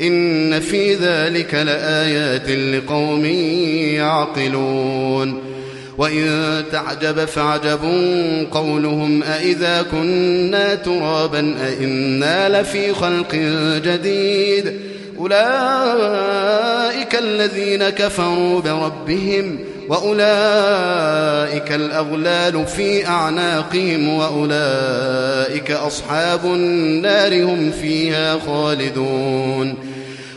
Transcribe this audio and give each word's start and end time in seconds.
إن 0.00 0.60
في 0.60 0.94
ذلك 0.94 1.54
لآيات 1.54 2.50
لقوم 2.50 3.24
يعقلون. 3.94 5.42
وإن 5.98 6.64
تعجب 6.72 7.24
فعجب 7.24 7.80
قولهم 8.50 9.22
أإذا 9.22 9.82
كنا 9.90 10.74
ترابا 10.74 11.54
أئنا 11.66 12.60
لفي 12.60 12.94
خلق 12.94 13.34
جديد. 13.84 14.72
أولئك 15.18 17.14
الذين 17.14 17.88
كفروا 17.88 18.60
بربهم 18.60 19.58
وأولئك 19.88 21.72
الأغلال 21.72 22.66
في 22.66 23.06
أعناقهم 23.06 24.08
وأولئك 24.08 25.70
أصحاب 25.70 26.44
النار 26.44 27.44
هم 27.44 27.70
فيها 27.82 28.38
خالدون. 28.46 29.87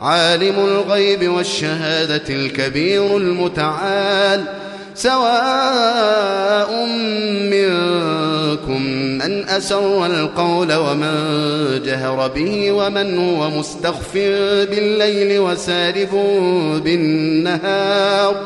عالم 0.00 0.54
الغيب 0.58 1.28
والشهادة 1.28 2.22
الكبير 2.28 3.16
المتعال. 3.16 4.44
سواء 4.94 6.86
منكم 7.50 8.82
من 9.18 9.48
أسر 9.48 10.06
القول 10.06 10.74
ومن 10.74 11.14
جهر 11.84 12.28
به 12.28 12.72
ومن 12.72 13.18
هو 13.18 13.50
مستخف 13.50 14.14
بالليل 14.70 15.38
وسارب 15.38 16.10
بالنهار. 16.84 18.36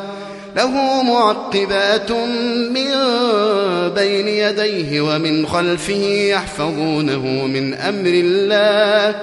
له 0.57 1.03
معقبات 1.03 2.13
من 2.71 2.91
بين 3.95 4.29
يديه 4.29 5.01
ومن 5.01 5.47
خلفه 5.47 6.05
يحفظونه 6.31 7.47
من 7.47 7.75
أمر 7.75 8.11
الله. 8.11 9.15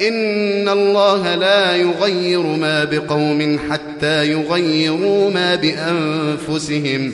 إن 0.00 0.68
الله 0.68 1.34
لا 1.34 1.76
يغير 1.76 2.42
ما 2.42 2.84
بقوم 2.84 3.58
حتى 3.70 4.30
يغيروا 4.30 5.30
ما 5.30 5.54
بأنفسهم. 5.54 7.12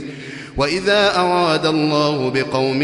وإذا 0.56 1.16
أراد 1.16 1.66
الله 1.66 2.31
بقوم 2.31 2.81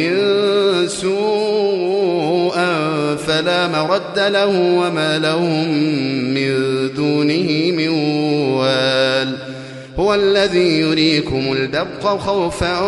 سوءا 0.87 2.69
فلا 3.17 3.69
مرد 3.69 4.19
له 4.19 4.47
وما 4.49 5.19
لهم 5.19 5.69
من 6.35 6.55
دونه 6.95 7.71
من 7.77 7.89
وال 8.55 9.37
هو 9.99 10.15
الذي 10.15 10.81
يريكم 10.81 11.53
البرق 11.53 12.19
خوفا 12.19 12.81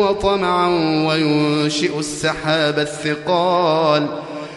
وطمعا 0.00 0.68
وينشئ 1.06 1.98
السحاب 1.98 2.78
الثقال 2.78 4.06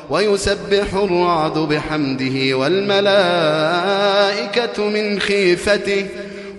ويسبح 0.09 0.93
الرعد 0.93 1.53
بحمده 1.57 2.57
والملائكة 2.57 4.03
من 4.89 5.19
خيفته 5.19 6.07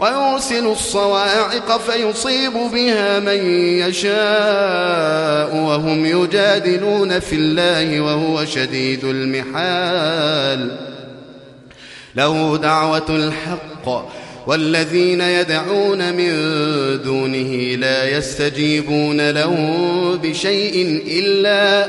ويرسل 0.00 0.66
الصواعق 0.66 1.80
فيصيب 1.80 2.52
بها 2.52 3.20
من 3.20 3.50
يشاء 3.80 5.56
وهم 5.56 6.06
يجادلون 6.06 7.20
في 7.20 7.34
الله 7.34 8.00
وهو 8.00 8.44
شديد 8.44 9.04
المحال. 9.04 10.76
له 12.16 12.56
دعوة 12.56 13.06
الحق 13.08 14.06
والذين 14.46 15.20
يدعون 15.20 16.14
من 16.14 16.32
دونه 17.02 17.76
لا 17.76 18.16
يستجيبون 18.16 19.30
له 19.30 19.54
بشيء 20.22 21.02
إلا 21.06 21.88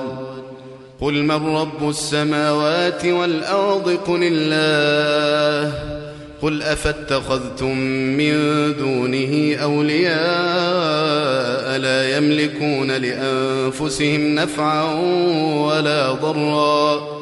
قل 1.01 1.23
من 1.23 1.55
رب 1.55 1.89
السماوات 1.89 3.05
والأرض 3.05 3.89
قل 3.89 4.19
الله 4.23 5.73
قل 6.41 6.61
أفاتخذتم 6.61 7.77
من 8.17 8.33
دونه 8.77 9.55
أولياء 9.63 10.17
لا 11.77 12.17
يملكون 12.17 12.91
لأنفسهم 12.91 14.35
نفعا 14.35 14.83
ولا 15.55 16.11
ضرا 16.11 17.21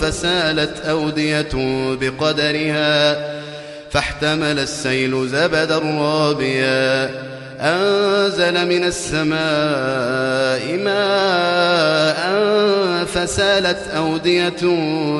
فسالت 0.00 0.86
أودية 0.86 1.48
بقدرها 2.00 3.16
فاحتمل 3.90 4.58
السيل 4.58 5.28
زبدا 5.28 5.78
رابيا. 5.78 7.10
أنزل 7.60 8.66
من 8.66 8.84
السماء 8.84 10.76
ماء 10.84 12.16
فسالت 13.04 13.78
أودية 13.96 14.62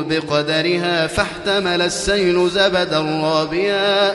بقدرها 0.08 1.06
فاحتمل 1.06 1.82
السيل 1.82 2.50
زبدا 2.50 3.00
رابيا. 3.00 4.14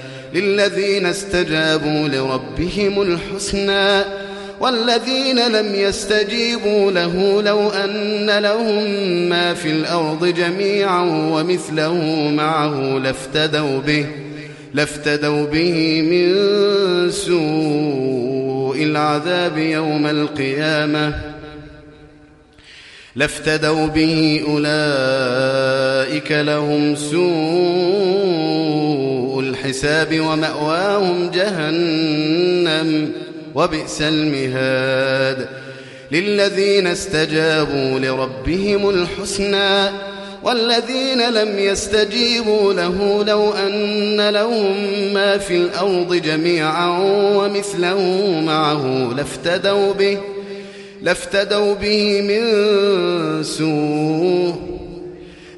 للذين 0.33 1.05
استجابوا 1.05 2.07
لربهم 2.07 3.01
الحسنى 3.01 4.01
والذين 4.59 5.47
لم 5.47 5.75
يستجيبوا 5.75 6.91
له 6.91 7.41
لو 7.41 7.69
أن 7.69 8.29
لهم 8.39 8.83
ما 9.29 9.53
في 9.53 9.71
الأرض 9.71 10.25
جميعا 10.25 11.01
ومثله 11.33 11.93
معه 12.35 12.97
لافتدوا 12.97 13.79
به 13.79 14.05
لافتدوا 14.73 15.45
به 15.45 16.01
من 16.01 16.31
سوء 17.11 18.83
العذاب 18.83 19.57
يوم 19.57 20.07
القيامة. 20.07 21.13
لافتدوا 23.15 23.87
به 23.87 24.43
أولئك 24.47 26.31
لهم 26.31 26.95
سوء 26.95 28.61
الحساب 29.71 30.19
ومأواهم 30.19 31.31
جهنم 31.31 33.11
وبئس 33.55 34.01
المهاد. 34.01 35.47
للذين 36.11 36.87
استجابوا 36.87 37.99
لربهم 37.99 38.89
الحسنى 38.89 39.89
والذين 40.43 41.29
لم 41.29 41.59
يستجيبوا 41.59 42.73
له 42.73 43.23
لو 43.23 43.53
أن 43.53 44.29
لهم 44.29 44.75
ما 45.13 45.37
في 45.37 45.57
الأرض 45.57 46.15
جميعا 46.15 46.99
ومثله 47.35 48.41
معه 48.45 49.13
لافتدوا 49.17 49.93
به 49.93 50.17
لافتدوا 51.01 51.73
به 51.75 52.21
من 52.21 53.43
سوء 53.43 54.70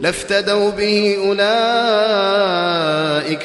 لافتدوا 0.00 0.70
به 0.70 1.16
أولئك 1.26 1.46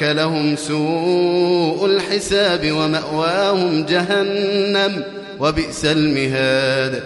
لهم 0.02 0.56
سوء 0.56 1.86
الحساب 1.86 2.72
ومأواهم 2.72 3.84
جهنم 3.84 5.02
وبئس 5.40 5.84
المهاد. 5.84 7.02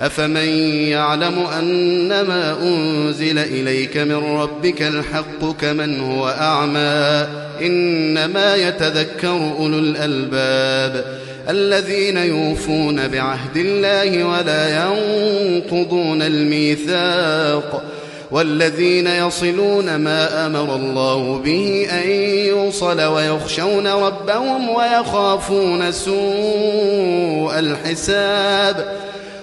أفمن 0.00 0.48
يعلم 0.88 1.38
أنما 1.58 2.56
أنزل 2.62 3.38
إليك 3.38 3.96
من 3.96 4.38
ربك 4.38 4.82
الحق 4.82 5.60
كمن 5.60 6.00
هو 6.00 6.28
أعمى؟ 6.28 7.26
إنما 7.62 8.56
يتذكر 8.56 9.52
أولو 9.58 9.78
الألباب 9.78 11.18
الذين 11.48 12.16
يوفون 12.16 13.08
بعهد 13.08 13.56
الله 13.56 14.24
ولا 14.24 14.84
ينقضون 14.84 16.22
الميثاق. 16.22 17.82
والذين 18.30 19.06
يصلون 19.06 19.96
ما 19.96 20.46
أمر 20.46 20.76
الله 20.76 21.40
به 21.44 21.86
أن 21.90 22.10
يوصل 22.48 23.00
ويخشون 23.00 23.86
ربهم 23.86 24.68
ويخافون 24.68 25.92
سوء 25.92 27.58
الحساب 27.58 28.98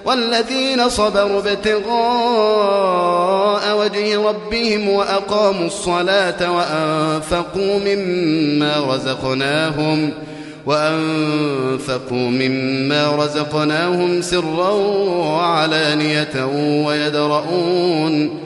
والذين 0.06 0.90
صبروا 0.90 1.40
ابتغاء 1.40 1.86
وجه 3.78 4.28
ربهم 4.28 4.90
وأقاموا 4.90 5.68
الصلاة 5.68 6.52
وأنفقوا 6.52 7.80
مما 7.80 8.96
رزقناهم 8.96 10.12
وأنفقوا 10.66 12.30
مما 12.30 13.16
رزقناهم 13.16 14.22
سرا 14.22 14.70
وعلانية 14.70 16.46
ويدرؤون 16.86 18.46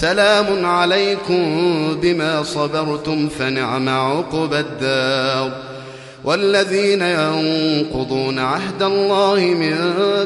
سلام 0.00 0.66
عليكم 0.66 1.42
بما 2.02 2.42
صبرتم 2.42 3.28
فنعم 3.28 3.88
عقبى 3.88 4.60
الدار. 4.60 5.52
والذين 6.24 7.02
ينقضون 7.02 8.38
عهد 8.38 8.82
الله 8.82 9.40
من 9.40 9.76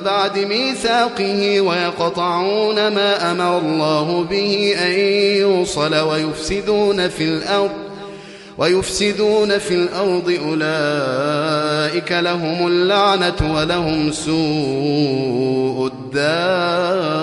بعد 0.04 0.38
ميثاقه 0.38 1.60
ويقطعون 1.60 2.74
ما 2.74 3.30
أمر 3.30 3.58
الله 3.58 4.26
به 4.30 4.74
أن 4.78 4.90
يوصل 5.40 5.94
ويفسدون 5.94 7.08
في 7.08 7.24
الأرض 7.24 7.70
ويفسدون 8.58 9.58
في 9.58 9.74
الأرض 9.74 10.38
أولئك 10.48 12.12
لهم 12.12 12.66
اللعنة 12.66 13.54
ولهم 13.54 14.12
سوء 14.12 15.86
الدار. 15.86 17.22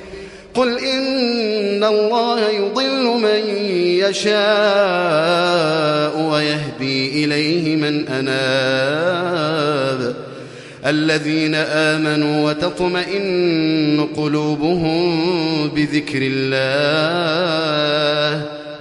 قل 0.53 0.79
إن 0.79 1.83
الله 1.83 2.49
يضل 2.49 3.03
من 3.03 3.55
يشاء 4.09 4.31
ويهدي 6.31 7.25
إليه 7.25 7.75
من 7.75 8.07
أناب. 8.07 10.15
الذين 10.85 11.55
آمنوا 11.55 12.49
وتطمئن 12.49 14.07
قلوبهم 14.17 15.29
بذكر 15.69 16.19
الله. 16.21 16.61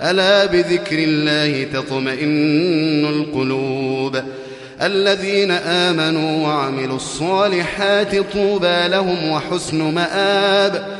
ألا 0.03 0.47
بذكر 0.47 0.99
الله 0.99 1.67
تطمئن 1.73 3.05
القلوب. 3.05 4.23
الذين 4.83 5.51
آمنوا 5.51 6.47
وعملوا 6.47 6.97
الصالحات 6.97 8.17
طوبى 8.17 8.89
لهم 8.89 9.31
وحسن 9.31 9.83
مآب. 9.83 11.00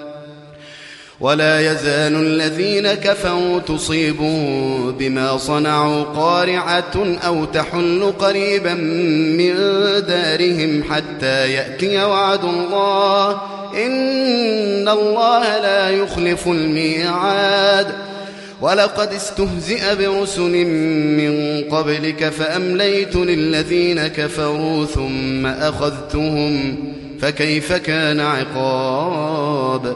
ولا 1.21 1.71
يزال 1.71 2.15
الذين 2.15 2.93
كفروا 2.93 3.59
تصيبوا 3.59 4.91
بما 4.91 5.37
صنعوا 5.37 6.03
قارعة 6.03 7.17
أو 7.25 7.45
تحل 7.45 8.13
قريبا 8.19 8.73
من 8.73 9.53
دارهم 10.07 10.83
حتى 10.89 11.51
يأتي 11.51 12.03
وعد 12.03 12.43
الله. 12.43 13.31
إن 13.85 14.89
الله 14.89 15.57
لا 15.57 15.89
يخلف 15.89 16.47
الميعاد. 16.47 17.87
ولقد 18.61 19.13
استهزئ 19.13 19.95
برسل 19.95 20.65
من 21.17 21.63
قبلك 21.71 22.29
فأمليت 22.29 23.15
للذين 23.15 24.07
كفروا 24.07 24.85
ثم 24.85 25.45
أخذتهم. 25.45 26.75
فكيف 27.21 27.73
كان 27.73 28.19
عقاب؟ 28.19 29.95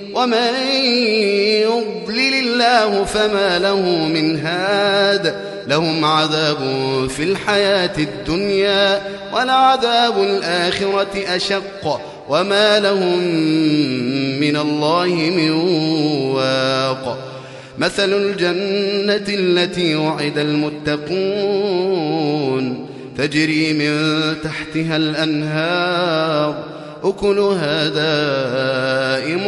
ومن 0.13 0.53
يضلل 1.61 2.33
الله 2.33 3.03
فما 3.03 3.59
له 3.59 3.79
من 4.07 4.39
هاد 4.39 5.35
لهم 5.67 6.05
عذاب 6.05 6.57
في 7.09 7.23
الحياة 7.23 7.97
الدنيا 7.97 9.01
ولعذاب 9.33 10.23
الآخرة 10.23 11.35
أشق 11.35 12.01
وما 12.29 12.79
لهم 12.79 13.19
من 14.39 14.57
الله 14.57 15.07
من 15.07 15.51
واق 16.31 17.17
مثل 17.77 18.13
الجنة 18.13 19.25
التي 19.29 19.95
وعد 19.95 20.37
المتقون 20.37 22.01
تجري 23.17 23.73
من 23.73 24.35
تحتها 24.43 24.97
الأنهار 24.97 26.80
أكلها 27.03 27.87
دائم 27.87 29.47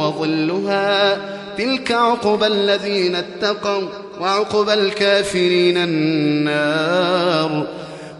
وظلها 0.00 1.18
تلك 1.58 1.92
عقبى 1.92 2.46
الذين 2.46 3.16
اتقوا 3.16 3.88
وعقبى 4.20 4.74
الكافرين 4.74 5.76
النار 5.76 7.66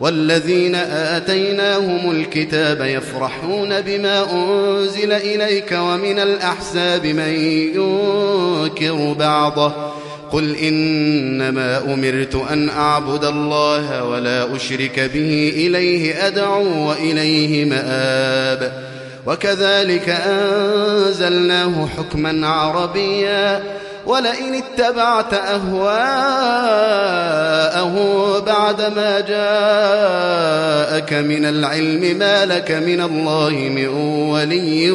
والذين 0.00 0.74
آتيناهم 0.74 2.10
الكتاب 2.10 2.80
يفرحون 2.80 3.80
بما 3.80 4.32
أنزل 4.32 5.12
إليك 5.12 5.72
ومن 5.72 6.18
الأحساب 6.18 7.06
من 7.06 7.34
ينكر 7.74 9.12
بعضه 9.18 9.72
قل 10.32 10.56
إنما 10.56 11.78
أمرت 11.78 12.34
أن 12.50 12.68
أعبد 12.68 13.24
الله 13.24 14.04
ولا 14.04 14.56
أشرك 14.56 15.00
به 15.00 15.52
إليه 15.56 16.26
أدعو 16.26 16.88
وإليه 16.88 17.64
مآب. 17.64 18.72
وكذلك 19.26 20.08
أنزلناه 20.08 21.88
حكما 21.98 22.46
عربيا. 22.48 23.62
ولئن 24.06 24.54
اتبعت 24.54 25.34
أهواءه 25.34 25.94
بعدما 28.46 29.20
جاءك 29.20 31.12
من 31.12 31.44
العلم 31.44 32.18
ما 32.18 32.46
لك 32.46 32.70
من 32.70 33.00
الله 33.00 33.50
من 33.50 33.88
ولي 34.28 34.90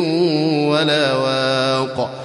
ولا 0.65 1.13
واق. 1.13 2.25